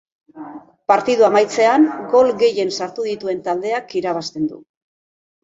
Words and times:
Partidua 0.91 1.27
amaitzean, 1.31 1.85
gol 2.15 2.33
gehien 2.45 2.73
sartu 2.79 3.07
dituen 3.09 3.45
taldeak 3.51 3.95
irabazten 4.03 4.51
du. 4.55 4.61